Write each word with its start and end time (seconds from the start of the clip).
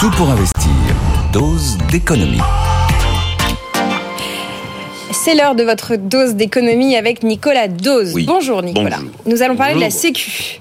Tout 0.00 0.10
pour 0.12 0.30
investir. 0.30 0.70
Dose 1.32 1.76
d'économie. 1.90 2.38
C'est 5.10 5.34
l'heure 5.34 5.56
de 5.56 5.64
votre 5.64 5.96
dose 5.96 6.36
d'économie 6.36 6.94
avec 6.94 7.24
Nicolas 7.24 7.66
Dose. 7.66 8.12
Oui. 8.14 8.24
Bonjour 8.24 8.62
Nicolas. 8.62 8.98
Bonjour. 8.98 9.10
Nous 9.26 9.42
allons 9.42 9.56
parler 9.56 9.74
de 9.74 9.80
la. 9.80 9.90
Sécu. 9.90 10.60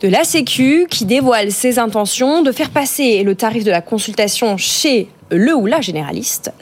De 0.00 0.08
la 0.08 0.24
Sécu 0.24 0.88
qui 0.90 1.04
dévoile 1.04 1.52
ses 1.52 1.78
intentions 1.78 2.42
de 2.42 2.50
faire 2.50 2.70
passer 2.70 3.22
le 3.22 3.36
tarif 3.36 3.62
de 3.62 3.70
la 3.70 3.82
consultation 3.82 4.56
chez 4.56 5.06
le 5.30 5.54
ou 5.54 5.66
la 5.66 5.80
généraliste 5.80 6.52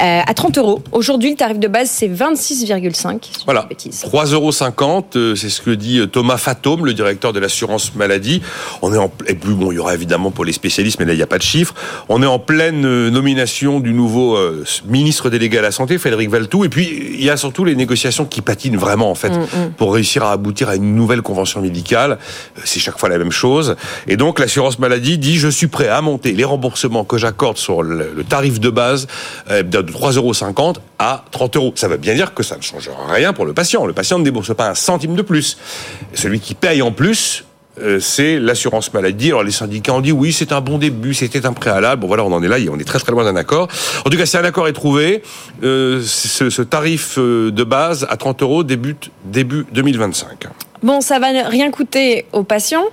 euh, 0.00 0.20
à 0.24 0.34
30 0.34 0.58
euros. 0.58 0.82
Aujourd'hui, 0.92 1.30
le 1.30 1.36
tarif 1.36 1.58
de 1.58 1.66
base, 1.66 1.90
c'est 1.90 2.08
26,5. 2.08 2.36
si 2.36 2.66
je 2.66 2.74
dis 2.74 3.30
Voilà, 3.44 3.62
pas 3.62 3.64
de 3.64 3.68
bêtises. 3.70 4.04
3,50 4.04 4.34
euros, 4.34 4.52
euh, 5.16 5.34
c'est 5.34 5.48
ce 5.48 5.60
que 5.60 5.70
dit 5.70 5.98
euh, 5.98 6.06
Thomas 6.06 6.36
Fatome, 6.36 6.86
le 6.86 6.94
directeur 6.94 7.32
de 7.32 7.40
l'assurance 7.40 7.94
maladie. 7.96 8.40
On 8.82 8.94
est 8.94 8.98
en 8.98 9.10
et 9.26 9.34
puis 9.34 9.54
bon, 9.54 9.72
il 9.72 9.76
y 9.76 9.78
aura 9.78 9.94
évidemment 9.94 10.30
pour 10.30 10.44
les 10.44 10.52
spécialistes, 10.52 11.00
mais 11.00 11.04
là 11.04 11.14
il 11.14 11.16
n'y 11.16 11.22
a 11.22 11.26
pas 11.26 11.38
de 11.38 11.42
chiffres. 11.42 11.74
On 12.08 12.22
est 12.22 12.26
en 12.26 12.38
pleine 12.38 13.08
nomination 13.08 13.80
du 13.80 13.92
nouveau 13.92 14.36
euh, 14.36 14.64
ministre 14.86 15.30
délégué 15.30 15.58
à 15.58 15.62
la 15.62 15.72
santé, 15.72 15.98
Frédéric 15.98 16.30
Valtou, 16.30 16.64
et 16.64 16.68
puis 16.68 16.88
il 17.14 17.24
y 17.24 17.30
a 17.30 17.36
surtout 17.36 17.64
les 17.64 17.74
négociations 17.74 18.24
qui 18.24 18.40
patinent 18.40 18.76
vraiment 18.76 19.10
en 19.10 19.16
fait 19.16 19.32
pour 19.76 19.94
réussir 19.94 20.22
à 20.22 20.32
aboutir 20.32 20.68
à 20.68 20.76
une 20.76 20.94
nouvelle 20.94 21.22
convention 21.22 21.60
médicale. 21.60 22.18
C'est 22.64 22.78
chaque 22.78 22.98
fois 22.98 23.08
la 23.08 23.18
même 23.18 23.32
chose. 23.32 23.74
Et 24.06 24.16
donc 24.16 24.38
l'assurance 24.38 24.78
maladie 24.78 25.18
dit 25.18 25.38
je 25.38 25.48
suis 25.48 25.66
prêt 25.66 25.88
à 25.88 26.00
monter 26.02 26.32
les 26.32 26.44
remboursements 26.44 27.04
que 27.04 27.18
j'accorde 27.18 27.58
sur 27.58 27.82
le, 27.88 28.24
tarif 28.24 28.60
de 28.60 28.70
base 28.70 29.06
euh, 29.50 29.62
de 29.62 29.78
3,50 29.78 30.16
euros 30.16 30.72
à 30.98 31.24
30 31.30 31.56
euros. 31.56 31.72
Ça 31.74 31.88
veut 31.88 31.96
bien 31.96 32.14
dire 32.14 32.34
que 32.34 32.42
ça 32.42 32.56
ne 32.56 32.62
change 32.62 32.90
rien 33.08 33.32
pour 33.32 33.46
le 33.46 33.52
patient. 33.52 33.86
Le 33.86 33.92
patient 33.92 34.18
ne 34.18 34.24
débourse 34.24 34.54
pas 34.54 34.70
un 34.70 34.74
centime 34.74 35.14
de 35.14 35.22
plus. 35.22 35.58
Celui 36.14 36.40
qui 36.40 36.54
paye 36.54 36.82
en 36.82 36.92
plus, 36.92 37.44
euh, 37.80 38.00
c'est 38.00 38.38
l'assurance 38.38 38.92
maladie. 38.92 39.28
Alors 39.28 39.44
les 39.44 39.50
syndicats 39.50 39.94
ont 39.94 40.00
dit 40.00 40.12
oui, 40.12 40.32
c'est 40.32 40.52
un 40.52 40.60
bon 40.60 40.78
début, 40.78 41.14
c'était 41.14 41.46
un 41.46 41.52
préalable. 41.52 42.02
Bon 42.02 42.08
voilà, 42.08 42.24
on 42.24 42.32
en 42.32 42.42
est 42.42 42.48
là, 42.48 42.56
on 42.70 42.78
est 42.78 42.84
très 42.84 42.98
très 42.98 43.12
loin 43.12 43.24
d'un 43.24 43.36
accord. 43.36 43.68
En 44.04 44.10
tout 44.10 44.16
cas, 44.16 44.26
si 44.26 44.36
un 44.36 44.44
accord 44.44 44.68
est 44.68 44.72
trouvé, 44.72 45.22
euh, 45.62 46.02
ce, 46.04 46.62
tarif 46.62 47.18
de 47.18 47.64
base 47.64 48.06
à 48.10 48.16
30 48.16 48.42
euros 48.42 48.64
débute 48.64 49.10
début 49.24 49.66
2025. 49.72 50.48
Bon, 50.82 51.00
ça 51.00 51.18
va 51.18 51.28
rien 51.46 51.70
coûter 51.70 52.26
aux 52.32 52.44
patients, 52.44 52.84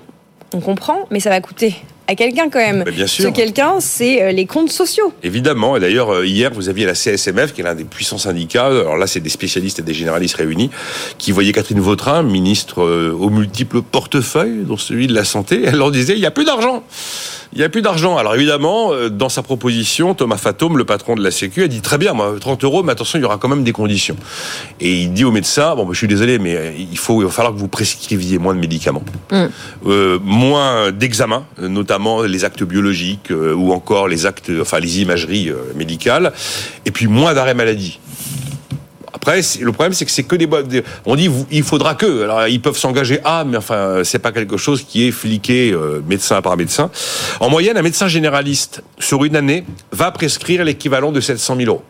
on 0.54 0.60
comprend, 0.60 1.08
mais 1.12 1.20
ça 1.20 1.30
va 1.30 1.40
coûter 1.42 1.76
à 2.08 2.16
quelqu'un 2.16 2.50
quand 2.50 2.60
même. 2.60 2.84
Mais 2.86 2.92
bien 2.92 3.08
sûr. 3.08 3.26
Ce 3.26 3.30
quelqu'un, 3.30 3.80
c'est 3.80 4.22
euh, 4.22 4.32
les 4.32 4.46
comptes 4.46 4.72
sociaux. 4.72 5.14
Évidemment, 5.24 5.76
et 5.76 5.80
d'ailleurs 5.80 6.12
euh, 6.12 6.26
hier 6.26 6.52
vous 6.54 6.70
aviez 6.70 6.86
la 6.86 6.94
CSMF 6.94 7.54
qui 7.54 7.62
est 7.62 7.64
l'un 7.64 7.76
des 7.76 7.84
puissants 7.84 8.18
syndicats. 8.18 8.68
Alors 8.68 8.98
là 8.98 9.08
c'est 9.08 9.20
des 9.20 9.30
spécialistes 9.30 9.80
et 9.80 9.82
des 9.82 9.94
généralistes 9.94 10.36
réunis 10.36 10.70
qui 11.18 11.32
voyaient 11.32 11.52
Catherine 11.52 11.80
Vautrin, 11.80 12.24
ministre 12.24 12.84
euh, 12.84 13.12
aux 13.12 13.30
multiples 13.30 13.82
portefeuilles, 13.82 14.64
dont 14.66 14.78
celui 14.78 15.08
de 15.08 15.14
la 15.14 15.26
santé. 15.26 15.64
Elle 15.66 15.78
leur 15.78 15.92
disait 15.92 16.14
il 16.14 16.20
y 16.20 16.26
a 16.26 16.32
plus 16.32 16.46
d'argent. 16.46 16.84
Il 17.54 17.60
n'y 17.60 17.64
a 17.64 17.70
plus 17.70 17.82
d'argent. 17.82 18.18
Alors 18.18 18.36
évidemment, 18.36 18.92
dans 19.10 19.30
sa 19.30 19.42
proposition, 19.42 20.14
Thomas 20.14 20.36
Fatome, 20.36 20.78
le 20.78 20.84
patron 20.84 21.16
de 21.16 21.24
la 21.24 21.32
Sécu, 21.32 21.64
a 21.64 21.70
dit 21.70 21.80
très 21.80 21.98
bien, 21.98 22.12
moi, 22.12 22.36
30 22.38 22.66
euros, 22.66 22.84
mais 22.84 22.92
attention, 22.92 23.18
il 23.18 23.22
y 23.22 23.26
aura 23.26 23.38
quand 23.38 23.48
même 23.48 23.64
des 23.64 23.72
conditions. 23.72 24.18
Et 24.82 25.04
il 25.04 25.14
dit 25.14 25.24
au 25.24 25.32
médecin, 25.32 25.74
bon, 25.74 25.86
bah, 25.86 25.92
je 25.94 26.00
suis 26.00 26.08
désolé, 26.08 26.38
mais 26.38 26.76
il 26.78 26.98
faut, 26.98 27.22
il 27.22 27.26
va 27.26 27.32
falloir 27.32 27.54
que 27.54 27.60
vous 27.60 27.70
prescriviez 27.70 28.40
moins 28.40 28.54
de 28.54 28.60
médicaments, 28.60 29.04
Euh, 29.86 30.20
moins 30.22 30.92
d'examens, 30.92 31.46
euh, 31.62 31.70
notamment 31.96 32.24
les 32.24 32.44
actes 32.44 32.64
biologiques 32.64 33.32
euh, 33.32 33.54
ou 33.54 33.72
encore 33.72 34.10
les 34.10 34.26
actes, 34.26 34.52
enfin 34.60 34.80
les 34.80 35.02
imageries 35.02 35.50
euh, 35.50 35.74
médicales, 35.76 36.34
et 36.86 36.92
puis 36.92 37.08
moins 37.08 37.34
d'arrêt 37.34 37.54
maladie. 37.54 38.00
Après, 39.14 39.40
le 39.62 39.72
problème, 39.72 39.94
c'est 39.94 40.04
que 40.04 40.12
c'est 40.12 40.24
que 40.24 40.36
des 40.36 40.46
boîtes. 40.46 40.68
On 41.06 41.16
dit, 41.16 41.32
il 41.50 41.64
faudra 41.64 41.96
que. 41.96 42.24
Alors, 42.24 42.48
ils 42.48 42.62
peuvent 42.62 42.78
s'engager 42.78 43.22
à, 43.24 43.46
mais 43.46 43.58
enfin, 43.58 44.02
c'est 44.04 44.20
pas 44.20 44.34
quelque 44.34 44.58
chose 44.58 44.84
qui 44.84 45.08
est 45.08 45.12
fliqué 45.12 45.72
euh, 45.72 46.02
médecin 46.06 46.42
par 46.42 46.58
médecin. 46.58 46.92
En 47.40 47.50
moyenne, 47.50 47.78
un 47.78 47.82
médecin 47.82 48.10
généraliste, 48.10 48.84
sur 49.00 49.24
une 49.24 49.38
année, 49.38 49.64
va 49.92 50.12
prescrire 50.12 50.66
l'équivalent 50.66 51.14
de 51.14 51.22
700 51.22 51.56
000 51.56 51.70
euros. 51.70 51.84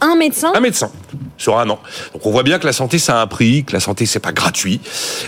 Un 0.00 0.16
médecin? 0.16 0.52
Un 0.54 0.60
médecin 0.60 0.90
sur 1.36 1.58
un 1.58 1.68
an. 1.70 1.78
Donc 2.12 2.26
on 2.26 2.30
voit 2.30 2.42
bien 2.42 2.58
que 2.58 2.66
la 2.66 2.72
santé 2.72 2.98
ça 2.98 3.18
a 3.18 3.22
un 3.22 3.26
prix, 3.26 3.64
que 3.64 3.72
la 3.72 3.80
santé 3.80 4.06
c'est 4.06 4.18
pas 4.20 4.32
gratuit. 4.32 4.80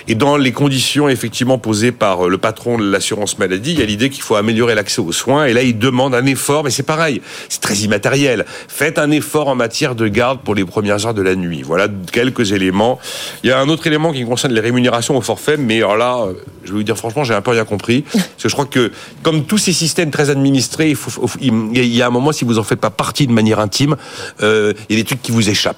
Et 0.09 0.15
dans 0.15 0.37
les 0.37 0.53
conditions 0.53 1.09
effectivement 1.09 1.59
posées 1.59 1.93
par 1.93 2.27
euh, 2.27 2.29
le 2.29 2.39
patron 2.39 2.79
de 2.79 2.91
l'assurance 2.91 3.39
maladie, 3.39 3.73
il 3.73 3.79
y 3.79 3.83
a 3.83 3.87
l'idée 3.87 4.11
qu'il 4.11 4.23
faut 4.23 4.37
améliorer 4.37 4.75
l'accès 4.75 5.01
aux 5.01 5.13
soins. 5.13 5.47
Et 5.47 5.53
là 5.53 5.63
il 5.63 5.79
demande 5.79 6.15
un 6.15 6.27
effort, 6.27 6.65
mais 6.65 6.71
c'est 6.71 6.83
pareil, 6.83 7.23
c'est 7.49 7.61
très 7.61 7.75
immatériel. 7.77 8.45
Faites 8.69 8.99
un 8.99 9.11
effort 9.11 9.49
en 9.49 9.55
matière 9.55 9.95
de 9.95 10.09
garde 10.09 10.41
pour 10.41 10.55
les 10.55 10.65
premières 10.65 11.07
heures 11.07 11.15
de 11.15 11.23
la 11.23 11.35
nuit. 11.37 11.63
Voilà 11.63 11.89
quelques 12.13 12.53
éléments. 12.53 12.99
Il 13.43 13.51
y 13.51 13.53
a 13.53 13.59
un 13.61 13.69
autre 13.69 13.87
élément 13.87 14.13
qui 14.13 14.25
concerne 14.25 14.53
les 14.53 14.61
rémunérations 14.61 15.17
au 15.17 15.21
forfait, 15.21 15.57
mais 15.57 15.77
alors 15.79 15.97
là, 15.97 16.19
euh, 16.27 16.33
je 16.65 16.71
vais 16.73 16.79
vous 16.79 16.83
dire 16.83 16.97
franchement, 16.97 17.25
j'ai 17.25 17.35
un 17.35 17.41
peu 17.43 17.51
rien 17.53 17.65
compris. 17.65 18.03
Parce 18.13 18.25
que 18.43 18.49
je 18.49 18.55
crois 18.55 18.67
que 18.67 18.91
comme 19.23 19.45
tous 19.45 19.59
ces 19.59 19.73
systèmes 19.73 20.11
très 20.11 20.31
administrés, 20.31 20.91
il, 20.91 20.97
faut, 20.97 21.11
faut- 21.11 21.39
il 21.41 21.87
y 21.87 22.03
a 22.03 22.07
un 22.07 22.11
moment 22.11 22.33
si 22.33 22.45
vous 22.45 22.59
en 22.59 22.63
faites 22.65 22.81
pas 22.81 22.91
partie 22.91 23.27
de 23.27 23.33
manière 23.33 23.61
intime, 23.61 23.97
euh, 24.43 24.73
il 24.89 24.97
y 24.97 24.99
a 24.99 25.03
des 25.03 25.07
trucs 25.07 25.23
qui 25.23 25.33
vous 25.33 25.49
échappent. 25.49 25.70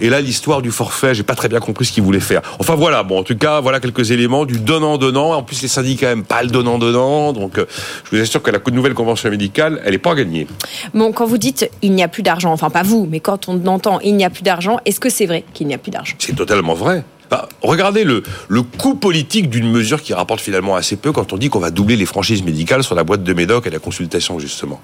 Et 0.00 0.08
là, 0.08 0.20
l'histoire 0.20 0.62
du 0.62 0.70
forfait, 0.70 1.14
j'ai 1.14 1.22
pas 1.22 1.34
très 1.34 1.48
bien 1.48 1.60
compris 1.60 1.84
ce 1.84 1.92
qu'il 1.92 2.02
voulait 2.02 2.20
faire. 2.20 2.42
Enfin 2.58 2.74
voilà, 2.74 3.02
bon, 3.02 3.20
en 3.20 3.22
tout 3.22 3.36
cas, 3.36 3.60
voilà 3.60 3.80
quelques 3.80 4.10
éléments 4.10 4.44
du 4.44 4.58
donnant-donnant. 4.58 5.32
En 5.32 5.42
plus, 5.42 5.62
les 5.62 5.68
syndicats 5.68 6.10
aiment 6.10 6.24
pas 6.24 6.42
le 6.42 6.50
donnant-donnant. 6.50 7.32
Donc, 7.32 7.58
euh, 7.58 7.66
je 8.04 8.16
vous 8.16 8.22
assure 8.22 8.42
que 8.42 8.50
la 8.50 8.58
nouvelle 8.72 8.94
convention 8.94 9.30
médicale, 9.30 9.80
elle 9.84 9.94
est 9.94 9.98
pas 9.98 10.14
gagnée. 10.14 10.46
Bon, 10.94 11.12
quand 11.12 11.26
vous 11.26 11.38
dites 11.38 11.70
il 11.82 11.92
n'y 11.92 12.02
a 12.02 12.08
plus 12.08 12.22
d'argent, 12.22 12.52
enfin 12.52 12.70
pas 12.70 12.82
vous, 12.82 13.06
mais 13.10 13.20
quand 13.20 13.48
on 13.48 13.66
entend 13.66 14.00
il 14.00 14.16
n'y 14.16 14.24
a 14.24 14.30
plus 14.30 14.42
d'argent, 14.42 14.78
est-ce 14.84 15.00
que 15.00 15.10
c'est 15.10 15.26
vrai 15.26 15.44
qu'il 15.52 15.66
n'y 15.66 15.74
a 15.74 15.78
plus 15.78 15.90
d'argent? 15.90 16.14
C'est 16.18 16.36
totalement 16.36 16.74
vrai. 16.74 17.04
Bah, 17.32 17.48
regardez 17.62 18.04
le, 18.04 18.22
le 18.48 18.60
coût 18.60 18.94
politique 18.94 19.48
d'une 19.48 19.70
mesure 19.70 20.02
qui 20.02 20.12
rapporte 20.12 20.42
finalement 20.42 20.76
assez 20.76 20.96
peu 20.96 21.12
quand 21.12 21.32
on 21.32 21.38
dit 21.38 21.48
qu'on 21.48 21.60
va 21.60 21.70
doubler 21.70 21.96
les 21.96 22.04
franchises 22.04 22.42
médicales 22.42 22.84
sur 22.84 22.94
la 22.94 23.04
boîte 23.04 23.24
de 23.24 23.32
Médoc 23.32 23.66
et 23.66 23.70
la 23.70 23.78
consultation, 23.78 24.38
justement. 24.38 24.82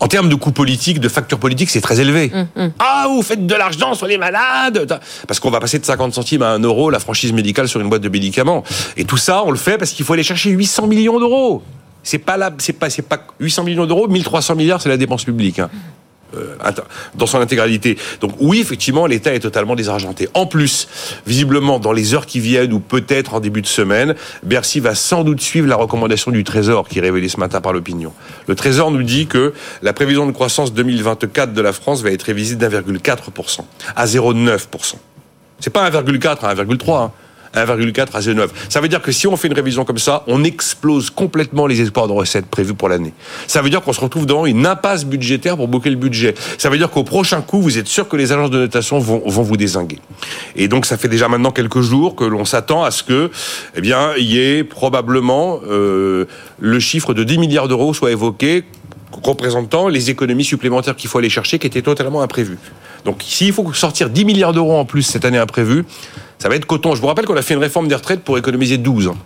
En 0.00 0.08
termes 0.08 0.30
de 0.30 0.34
coût 0.34 0.50
politique, 0.50 0.98
de 0.98 1.10
facture 1.10 1.38
politique, 1.38 1.68
c'est 1.68 1.82
très 1.82 2.00
élevé. 2.00 2.32
Ah, 2.78 3.04
vous 3.10 3.20
faites 3.20 3.46
de 3.46 3.54
l'argent 3.54 3.92
sur 3.92 4.06
les 4.06 4.16
malades 4.16 4.98
Parce 5.28 5.40
qu'on 5.40 5.50
va 5.50 5.60
passer 5.60 5.78
de 5.78 5.84
50 5.84 6.14
centimes 6.14 6.40
à 6.40 6.52
1 6.52 6.60
euro 6.60 6.88
la 6.88 7.00
franchise 7.00 7.34
médicale 7.34 7.68
sur 7.68 7.80
une 7.82 7.90
boîte 7.90 8.00
de 8.00 8.08
médicaments. 8.08 8.64
Et 8.96 9.04
tout 9.04 9.18
ça, 9.18 9.42
on 9.44 9.50
le 9.50 9.58
fait 9.58 9.76
parce 9.76 9.90
qu'il 9.90 10.06
faut 10.06 10.14
aller 10.14 10.22
chercher 10.22 10.48
800 10.52 10.86
millions 10.86 11.18
d'euros. 11.20 11.62
C'est 12.02 12.16
pas 12.16 12.38
là, 12.38 12.50
c'est 12.58 12.72
pas, 12.72 12.88
c'est 12.88 13.02
pas 13.02 13.26
800 13.40 13.64
millions 13.64 13.84
d'euros, 13.84 14.08
1300 14.08 14.54
milliards, 14.56 14.80
c'est 14.80 14.88
la 14.88 14.96
dépense 14.96 15.24
publique. 15.24 15.58
hein 15.58 15.68
dans 17.14 17.26
son 17.26 17.40
intégralité. 17.40 17.98
Donc 18.20 18.32
oui, 18.40 18.60
effectivement, 18.60 19.06
l'État 19.06 19.34
est 19.34 19.40
totalement 19.40 19.74
désargenté. 19.74 20.28
En 20.34 20.46
plus, 20.46 20.88
visiblement, 21.26 21.78
dans 21.78 21.92
les 21.92 22.14
heures 22.14 22.26
qui 22.26 22.40
viennent 22.40 22.72
ou 22.72 22.80
peut-être 22.80 23.34
en 23.34 23.40
début 23.40 23.62
de 23.62 23.66
semaine, 23.66 24.14
Bercy 24.42 24.80
va 24.80 24.94
sans 24.94 25.24
doute 25.24 25.40
suivre 25.40 25.68
la 25.68 25.76
recommandation 25.76 26.30
du 26.30 26.44
Trésor 26.44 26.88
qui 26.88 26.98
est 26.98 27.02
révélée 27.02 27.28
ce 27.28 27.38
matin 27.40 27.60
par 27.60 27.72
l'opinion. 27.72 28.12
Le 28.46 28.54
Trésor 28.54 28.90
nous 28.90 29.02
dit 29.02 29.26
que 29.26 29.52
la 29.82 29.92
prévision 29.92 30.26
de 30.26 30.32
croissance 30.32 30.72
2024 30.72 31.52
de 31.52 31.60
la 31.60 31.72
France 31.72 32.02
va 32.02 32.10
être 32.10 32.22
révisée 32.22 32.56
d'1,4% 32.56 33.60
à 33.96 34.06
0,9%. 34.06 34.94
C'est 35.60 35.70
pas 35.70 35.88
1,4 35.88 36.44
à 36.44 36.54
1,3. 36.54 37.02
hein. 37.04 37.12
1,4 37.54 38.08
à 38.14 38.20
0,9. 38.20 38.48
Ça 38.68 38.80
veut 38.80 38.88
dire 38.88 39.02
que 39.02 39.12
si 39.12 39.26
on 39.26 39.36
fait 39.36 39.48
une 39.48 39.54
révision 39.54 39.84
comme 39.84 39.98
ça, 39.98 40.24
on 40.26 40.44
explose 40.44 41.10
complètement 41.10 41.66
les 41.66 41.80
espoirs 41.80 42.08
de 42.08 42.12
recettes 42.12 42.46
prévus 42.46 42.74
pour 42.74 42.88
l'année. 42.88 43.12
Ça 43.46 43.62
veut 43.62 43.70
dire 43.70 43.82
qu'on 43.82 43.92
se 43.92 44.00
retrouve 44.00 44.26
dans 44.26 44.46
une 44.46 44.66
impasse 44.66 45.04
budgétaire 45.04 45.56
pour 45.56 45.68
boucler 45.68 45.90
le 45.90 45.96
budget. 45.96 46.34
Ça 46.58 46.70
veut 46.70 46.78
dire 46.78 46.90
qu'au 46.90 47.04
prochain 47.04 47.42
coup, 47.42 47.60
vous 47.60 47.78
êtes 47.78 47.88
sûr 47.88 48.08
que 48.08 48.16
les 48.16 48.32
agences 48.32 48.50
de 48.50 48.58
notation 48.58 48.98
vont, 48.98 49.22
vont 49.26 49.42
vous 49.42 49.56
désinguer. 49.56 49.98
Et 50.56 50.68
donc, 50.68 50.86
ça 50.86 50.96
fait 50.96 51.08
déjà 51.08 51.28
maintenant 51.28 51.50
quelques 51.50 51.80
jours 51.80 52.14
que 52.14 52.24
l'on 52.24 52.44
s'attend 52.44 52.84
à 52.84 52.90
ce 52.90 53.02
que, 53.02 53.30
eh 53.76 53.80
bien, 53.80 54.10
il 54.18 54.30
y 54.30 54.40
ait 54.40 54.64
probablement 54.64 55.60
euh, 55.68 56.26
le 56.58 56.80
chiffre 56.80 57.14
de 57.14 57.24
10 57.24 57.38
milliards 57.38 57.68
d'euros 57.68 57.94
soit 57.94 58.10
évoqué 58.10 58.64
représentant 59.22 59.88
les 59.88 60.10
économies 60.10 60.44
supplémentaires 60.44 60.96
qu'il 60.96 61.08
faut 61.10 61.18
aller 61.18 61.28
chercher 61.30 61.58
qui 61.58 61.66
étaient 61.66 61.82
totalement 61.82 62.22
imprévues. 62.22 62.58
Donc 63.04 63.22
s'il 63.22 63.52
faut 63.52 63.72
sortir 63.72 64.10
10 64.10 64.24
milliards 64.24 64.52
d'euros 64.52 64.76
en 64.78 64.84
plus 64.84 65.02
cette 65.02 65.24
année 65.24 65.38
imprévue, 65.38 65.84
ça 66.38 66.48
va 66.48 66.56
être 66.56 66.66
coton. 66.66 66.94
Je 66.94 67.00
vous 67.00 67.06
rappelle 67.06 67.24
qu'on 67.26 67.36
a 67.36 67.42
fait 67.42 67.54
une 67.54 67.60
réforme 67.60 67.88
des 67.88 67.94
retraites 67.94 68.22
pour 68.22 68.38
économiser 68.38 68.78
12 68.78 69.08
ans. 69.08 69.16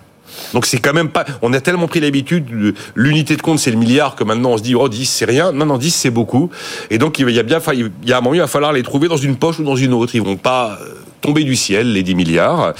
Donc 0.53 0.67
c'est 0.67 0.79
quand 0.79 0.93
même 0.93 1.09
pas. 1.09 1.25
On 1.43 1.53
a 1.53 1.61
tellement 1.61 1.89
pris 1.89 2.01
l'habitude, 2.01 2.47
de- 2.47 2.75
l'unité 2.95 3.35
de 3.37 3.43
compte 3.43 3.59
c'est 3.59 3.71
le 3.71 3.77
milliard 3.77 4.15
que 4.15 4.25
maintenant 4.25 4.51
on 4.51 4.57
se 4.59 4.63
dit 4.63 4.75
oh 4.75 4.89
10 4.89 5.05
c'est 5.07 5.25
rien. 5.25 5.53
Non 5.53 5.67
non 5.67 5.79
10 5.79 5.91
c'est 5.95 6.11
beaucoup. 6.11 6.51
Et 6.91 6.99
donc 6.99 7.19
il 7.19 7.29
y 7.31 7.39
a 7.39 7.43
bien, 7.43 7.59
il 7.73 7.91
y 8.05 8.13
a 8.13 8.19
un 8.19 8.21
moment 8.21 8.35
il 8.35 8.41
va 8.41 8.47
falloir 8.47 8.73
les 8.73 8.83
trouver 8.83 9.09
dans 9.09 9.17
une 9.17 9.37
poche 9.37 9.59
ou 9.59 9.65
dans 9.65 9.75
une 9.77 9.93
autre. 9.95 10.15
Ils 10.15 10.23
vont 10.23 10.37
pas 10.37 10.79
tomber 11.21 11.45
du 11.45 11.57
ciel 11.57 11.93
les 11.93 12.03
10 12.03 12.15
milliards. 12.15 12.75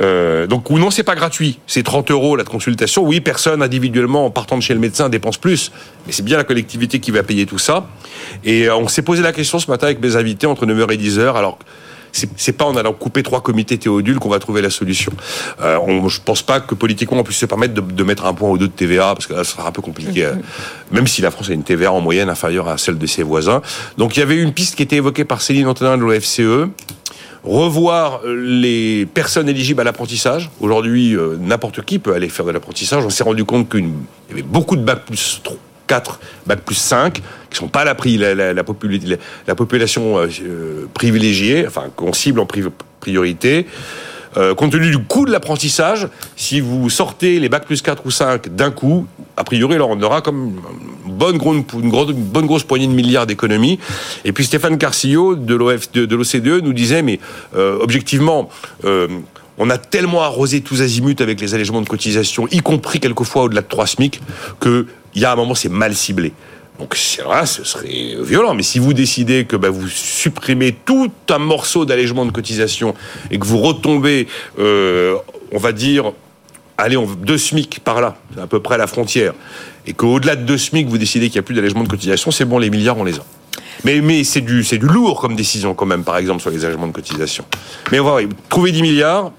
Euh, 0.00 0.46
donc 0.46 0.70
ou 0.70 0.78
non 0.78 0.90
c'est 0.90 1.02
pas 1.02 1.14
gratuit. 1.14 1.58
C'est 1.66 1.82
30 1.82 2.10
euros 2.10 2.36
la 2.36 2.44
consultation. 2.44 3.02
Oui 3.02 3.20
personne 3.20 3.62
individuellement 3.62 4.26
en 4.26 4.30
partant 4.30 4.56
de 4.56 4.62
chez 4.62 4.74
le 4.74 4.80
médecin 4.80 5.08
dépense 5.08 5.38
plus, 5.38 5.72
mais 6.06 6.12
c'est 6.12 6.24
bien 6.24 6.36
la 6.36 6.44
collectivité 6.44 7.00
qui 7.00 7.10
va 7.10 7.22
payer 7.22 7.46
tout 7.46 7.58
ça. 7.58 7.86
Et 8.44 8.68
euh, 8.68 8.76
on 8.76 8.88
s'est 8.88 9.02
posé 9.02 9.22
la 9.22 9.32
question 9.32 9.58
ce 9.58 9.70
matin 9.70 9.86
avec 9.86 10.00
mes 10.00 10.16
invités 10.16 10.46
entre 10.46 10.66
9h 10.66 10.92
et 10.92 10.96
10h. 10.96 11.34
Alors 11.34 11.58
c'est 12.12 12.52
pas 12.52 12.64
en 12.64 12.76
allant 12.76 12.92
couper 12.92 13.22
trois 13.22 13.42
comités 13.42 13.78
théodules 13.78 14.18
qu'on 14.18 14.28
va 14.28 14.38
trouver 14.38 14.62
la 14.62 14.70
solution. 14.70 15.12
Euh, 15.60 15.78
on, 15.86 16.08
je 16.08 16.20
pense 16.20 16.42
pas 16.42 16.60
que 16.60 16.74
politiquement 16.74 17.18
on 17.18 17.24
puisse 17.24 17.38
se 17.38 17.46
permettre 17.46 17.74
de, 17.74 17.80
de 17.80 18.04
mettre 18.04 18.26
un 18.26 18.34
point 18.34 18.48
ou 18.48 18.58
deux 18.58 18.68
de 18.68 18.72
TVA 18.72 19.14
parce 19.14 19.26
que 19.26 19.34
là, 19.34 19.44
ce 19.44 19.52
sera 19.52 19.68
un 19.68 19.72
peu 19.72 19.82
compliqué. 19.82 20.24
euh, 20.26 20.34
Même 20.90 21.06
si 21.06 21.22
la 21.22 21.30
France 21.30 21.50
a 21.50 21.52
une 21.52 21.62
TVA 21.62 21.92
en 21.92 22.00
moyenne 22.00 22.28
inférieure 22.28 22.68
à 22.68 22.78
celle 22.78 22.98
de 22.98 23.06
ses 23.06 23.22
voisins. 23.22 23.62
Donc 23.96 24.16
il 24.16 24.20
y 24.20 24.22
avait 24.22 24.36
une 24.36 24.52
piste 24.52 24.76
qui 24.76 24.82
était 24.82 24.96
évoquée 24.96 25.24
par 25.24 25.40
Céline 25.40 25.66
Antonin 25.66 25.96
de 25.96 26.02
l'OFCE 26.02 26.68
revoir 27.44 28.20
euh, 28.24 28.34
les 28.34 29.06
personnes 29.06 29.48
éligibles 29.48 29.80
à 29.80 29.84
l'apprentissage. 29.84 30.50
Aujourd'hui, 30.60 31.16
euh, 31.16 31.36
n'importe 31.40 31.82
qui 31.82 31.98
peut 31.98 32.14
aller 32.14 32.28
faire 32.28 32.44
de 32.44 32.50
l'apprentissage. 32.50 33.04
On 33.04 33.10
s'est 33.10 33.24
rendu 33.24 33.44
compte 33.44 33.68
qu'il 33.68 33.86
y 34.28 34.32
avait 34.32 34.42
beaucoup 34.42 34.76
de 34.76 34.82
bac 34.82 35.04
plus 35.06 35.40
3 35.42 35.56
4, 35.88 36.20
bac 36.46 36.60
plus 36.60 36.76
5, 36.76 37.20
qui 37.50 37.56
sont 37.56 37.66
pas 37.66 37.84
la, 37.84 37.94
la 38.52 39.54
population 39.54 40.18
euh, 40.18 40.86
privilégiée, 40.94 41.66
enfin 41.66 41.86
qu'on 41.96 42.12
cible 42.12 42.38
en 42.40 42.46
priorité. 43.00 43.66
Euh, 44.36 44.54
compte 44.54 44.72
tenu 44.72 44.90
du 44.90 44.98
coût 44.98 45.24
de 45.26 45.30
l'apprentissage, 45.30 46.08
si 46.36 46.60
vous 46.60 46.90
sortez 46.90 47.40
les 47.40 47.48
bacs 47.48 47.64
plus 47.64 47.82
4 47.82 48.04
ou 48.04 48.10
5 48.10 48.54
d'un 48.54 48.70
coup, 48.70 49.06
a 49.36 49.44
priori, 49.44 49.74
alors 49.74 49.90
on 49.90 50.02
aura 50.02 50.20
comme 50.20 50.60
une 51.06 51.12
bonne, 51.12 51.38
grosse 52.46 52.64
poignée 52.64 52.86
de 52.86 52.92
milliards 52.92 53.26
d'économies. 53.26 53.78
Et 54.24 54.32
puis 54.32 54.44
Stéphane 54.44 54.78
Carcillo 54.78 55.34
de 55.34 55.54
l'OCDE 55.54 56.06
de, 56.06 56.16
l'OCDE 56.16 56.62
nous 56.62 56.72
disait, 56.72 57.02
mais 57.02 57.20
euh, 57.56 57.78
objectivement, 57.80 58.48
euh, 58.84 59.08
on 59.56 59.70
a 59.70 59.78
tellement 59.78 60.22
arrosé 60.22 60.60
tous 60.60 60.82
azimuts 60.82 61.20
avec 61.20 61.40
les 61.40 61.54
allègements 61.54 61.80
de 61.80 61.88
cotisation, 61.88 62.46
y 62.50 62.58
compris 62.58 63.00
quelquefois 63.00 63.44
au-delà 63.44 63.62
de 63.62 63.68
3 63.68 63.86
SMIC, 63.86 64.20
qu'il 64.60 64.86
y 65.16 65.24
a 65.24 65.32
un 65.32 65.36
moment, 65.36 65.54
c'est 65.54 65.68
mal 65.68 65.94
ciblé. 65.94 66.32
Donc 66.78 66.96
vrai, 67.24 67.46
ce 67.46 67.64
serait 67.64 68.16
violent. 68.20 68.54
Mais 68.54 68.62
si 68.62 68.78
vous 68.78 68.92
décidez 68.92 69.44
que 69.44 69.56
bah, 69.56 69.70
vous 69.70 69.88
supprimez 69.88 70.72
tout 70.72 71.10
un 71.28 71.38
morceau 71.38 71.84
d'allègement 71.84 72.24
de 72.24 72.30
cotisation 72.30 72.94
et 73.30 73.38
que 73.38 73.46
vous 73.46 73.58
retombez, 73.58 74.28
euh, 74.58 75.16
on 75.52 75.58
va 75.58 75.72
dire, 75.72 76.12
allez, 76.76 76.96
on, 76.96 77.06
deux 77.06 77.38
SMIC 77.38 77.80
par 77.80 78.00
là, 78.00 78.16
à 78.40 78.46
peu 78.46 78.60
près 78.60 78.78
la 78.78 78.86
frontière, 78.86 79.34
et 79.86 79.92
qu'au-delà 79.92 80.36
de 80.36 80.44
deux 80.44 80.58
SMIC, 80.58 80.86
vous 80.86 80.98
décidez 80.98 81.26
qu'il 81.26 81.34
n'y 81.34 81.40
a 81.40 81.42
plus 81.42 81.54
d'allègement 81.54 81.82
de 81.82 81.88
cotisation, 81.88 82.30
c'est 82.30 82.44
bon, 82.44 82.58
les 82.58 82.70
milliards, 82.70 82.98
on 82.98 83.04
les 83.04 83.16
a. 83.16 83.24
Mais, 83.84 84.24
c'est 84.24 84.40
du, 84.40 84.62
du 84.62 84.78
lourd 84.78 85.20
comme 85.20 85.36
décision 85.36 85.74
quand 85.74 85.86
même, 85.86 86.04
par 86.04 86.16
exemple, 86.16 86.40
sur 86.40 86.50
les 86.50 86.64
allègements 86.64 86.88
de 86.88 86.92
cotisation. 86.92 87.44
Mais 87.90 88.00
on 88.00 88.04
va 88.04 88.20
voir, 88.20 88.22
trouver 88.48 88.72
10 88.72 88.82
milliards, 88.82 89.32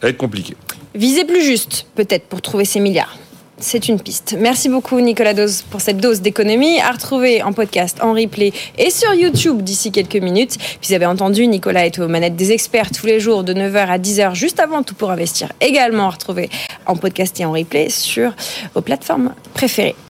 ça 0.00 0.02
va 0.02 0.08
être 0.08 0.16
compliqué. 0.16 0.56
Visez 0.94 1.24
plus 1.24 1.44
juste, 1.44 1.86
peut-être, 1.94 2.26
pour 2.26 2.42
trouver 2.42 2.64
ces 2.64 2.80
milliards 2.80 3.16
c'est 3.60 3.88
une 3.88 4.00
piste. 4.00 4.36
Merci 4.38 4.68
beaucoup 4.68 5.00
Nicolas 5.00 5.34
Dose 5.34 5.62
pour 5.62 5.80
cette 5.80 5.98
dose 5.98 6.20
d'économie 6.20 6.80
à 6.80 6.90
retrouver 6.90 7.42
en 7.42 7.52
podcast, 7.52 7.98
en 8.02 8.12
replay 8.12 8.52
et 8.78 8.90
sur 8.90 9.12
YouTube 9.14 9.62
d'ici 9.62 9.92
quelques 9.92 10.16
minutes. 10.16 10.56
Puis 10.58 10.88
vous 10.88 10.94
avez 10.94 11.06
entendu, 11.06 11.46
Nicolas 11.46 11.86
est 11.86 11.98
aux 11.98 12.08
manettes 12.08 12.36
des 12.36 12.52
experts 12.52 12.90
tous 12.90 13.06
les 13.06 13.20
jours 13.20 13.44
de 13.44 13.54
9h 13.54 13.86
à 13.86 13.98
10h 13.98 14.34
juste 14.34 14.60
avant 14.60 14.82
tout 14.82 14.94
pour 14.94 15.10
investir. 15.10 15.52
Également 15.60 16.06
à 16.06 16.10
retrouver 16.10 16.50
en 16.86 16.96
podcast 16.96 17.38
et 17.40 17.44
en 17.44 17.52
replay 17.52 17.88
sur 17.88 18.34
vos 18.74 18.80
plateformes 18.80 19.34
préférées. 19.54 19.96